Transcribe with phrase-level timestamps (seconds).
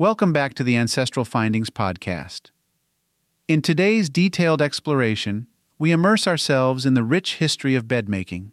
[0.00, 2.52] Welcome back to the Ancestral Findings Podcast.
[3.48, 8.52] In today's detailed exploration, we immerse ourselves in the rich history of bedmaking.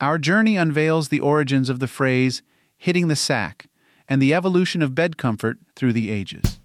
[0.00, 2.42] Our journey unveils the origins of the phrase
[2.78, 3.66] hitting the sack
[4.08, 6.60] and the evolution of bed comfort through the ages.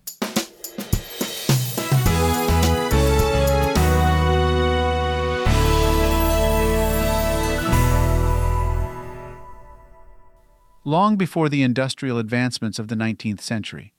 [10.86, 13.92] Long before the industrial advancements of the 19th century,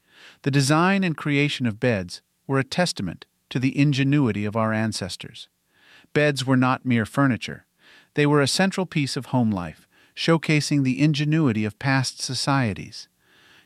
[0.42, 5.48] the design and creation of beds were a testament to the ingenuity of our ancestors.
[6.12, 7.66] Beds were not mere furniture,
[8.14, 13.08] they were a central piece of home life, showcasing the ingenuity of past societies.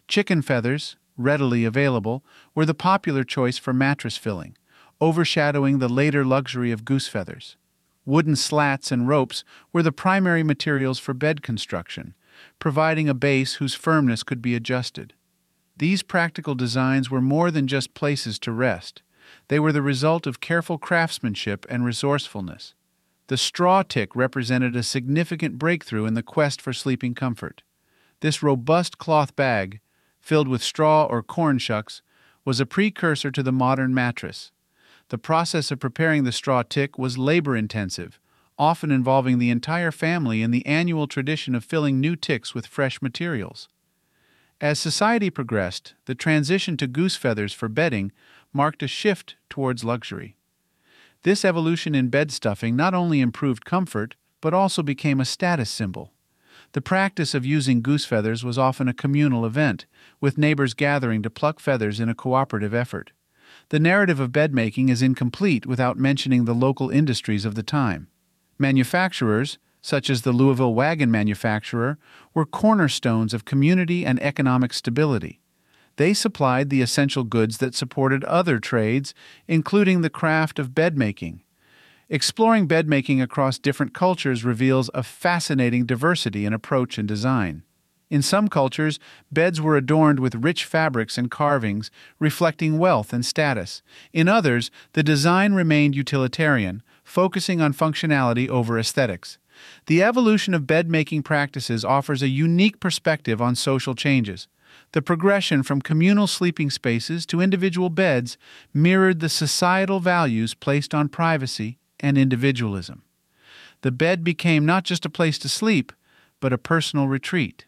[0.06, 2.22] Chicken feathers, readily available,
[2.54, 4.56] were the popular choice for mattress filling,
[5.00, 7.56] overshadowing the later luxury of goose feathers.
[8.04, 12.14] Wooden slats and ropes were the primary materials for bed construction,
[12.58, 15.14] providing a base whose firmness could be adjusted.
[15.76, 19.02] These practical designs were more than just places to rest.
[19.48, 22.74] They were the result of careful craftsmanship and resourcefulness.
[23.26, 27.62] The straw tick represented a significant breakthrough in the quest for sleeping comfort.
[28.20, 29.80] This robust cloth bag,
[30.20, 32.02] filled with straw or corn shucks,
[32.44, 34.52] was a precursor to the modern mattress.
[35.08, 38.20] The process of preparing the straw tick was labor intensive,
[38.58, 43.02] often involving the entire family in the annual tradition of filling new ticks with fresh
[43.02, 43.68] materials.
[44.60, 48.12] As society progressed, the transition to goose feathers for bedding
[48.52, 50.36] marked a shift towards luxury.
[51.22, 56.12] This evolution in bed stuffing not only improved comfort, but also became a status symbol.
[56.72, 59.86] The practice of using goose feathers was often a communal event,
[60.20, 63.12] with neighbors gathering to pluck feathers in a cooperative effort.
[63.70, 68.08] The narrative of bed making is incomplete without mentioning the local industries of the time.
[68.58, 71.98] Manufacturers, such as the Louisville wagon manufacturer,
[72.32, 75.40] were cornerstones of community and economic stability.
[75.96, 79.12] They supplied the essential goods that supported other trades,
[79.46, 81.42] including the craft of bed making.
[82.08, 87.62] Exploring bed making across different cultures reveals a fascinating diversity in approach and design.
[88.08, 88.98] In some cultures,
[89.30, 93.82] beds were adorned with rich fabrics and carvings, reflecting wealth and status.
[94.14, 99.36] In others, the design remained utilitarian, focusing on functionality over aesthetics.
[99.86, 104.48] The evolution of bed making practices offers a unique perspective on social changes.
[104.92, 108.38] The progression from communal sleeping spaces to individual beds
[108.72, 113.02] mirrored the societal values placed on privacy and individualism.
[113.82, 115.92] The bed became not just a place to sleep,
[116.40, 117.66] but a personal retreat.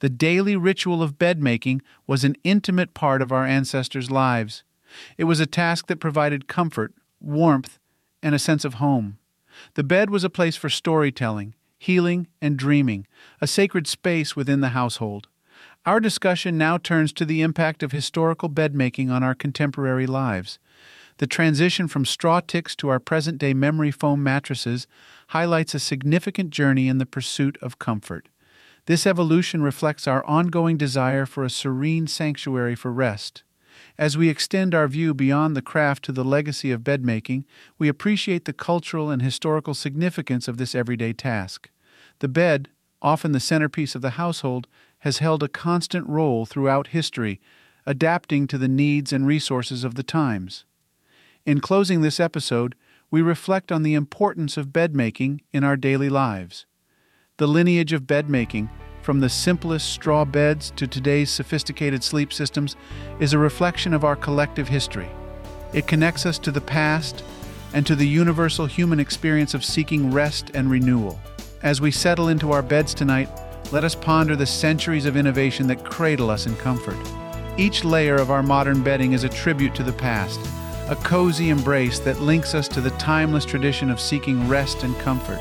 [0.00, 4.64] The daily ritual of bed making was an intimate part of our ancestors' lives.
[5.16, 7.78] It was a task that provided comfort, warmth,
[8.22, 9.18] and a sense of home.
[9.74, 13.06] The bed was a place for storytelling, healing, and dreaming,
[13.40, 15.28] a sacred space within the household.
[15.86, 20.58] Our discussion now turns to the impact of historical bedmaking on our contemporary lives.
[21.18, 24.86] The transition from straw ticks to our present day memory foam mattresses
[25.28, 28.28] highlights a significant journey in the pursuit of comfort.
[28.86, 33.44] This evolution reflects our ongoing desire for a serene sanctuary for rest.
[33.98, 37.44] As we extend our view beyond the craft to the legacy of bedmaking,
[37.78, 41.70] we appreciate the cultural and historical significance of this everyday task.
[42.20, 42.68] The bed,
[43.02, 44.66] often the centerpiece of the household,
[45.00, 47.40] has held a constant role throughout history,
[47.86, 50.64] adapting to the needs and resources of the times.
[51.44, 52.74] In closing this episode,
[53.10, 56.66] we reflect on the importance of bedmaking in our daily lives.
[57.36, 58.70] The lineage of bedmaking
[59.04, 62.74] from the simplest straw beds to today's sophisticated sleep systems,
[63.20, 65.10] is a reflection of our collective history.
[65.74, 67.22] It connects us to the past
[67.74, 71.20] and to the universal human experience of seeking rest and renewal.
[71.62, 73.28] As we settle into our beds tonight,
[73.72, 76.96] let us ponder the centuries of innovation that cradle us in comfort.
[77.58, 80.40] Each layer of our modern bedding is a tribute to the past,
[80.88, 85.40] a cozy embrace that links us to the timeless tradition of seeking rest and comfort.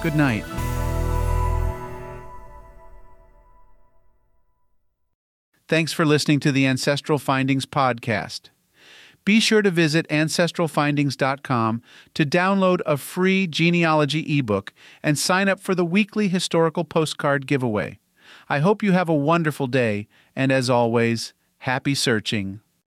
[0.00, 0.44] Good night.
[5.66, 8.50] Thanks for listening to the Ancestral Findings podcast.
[9.24, 11.82] Be sure to visit ancestralfindings.com
[12.12, 17.98] to download a free genealogy ebook and sign up for the weekly historical postcard giveaway.
[18.46, 20.06] I hope you have a wonderful day,
[20.36, 22.60] and as always, happy searching.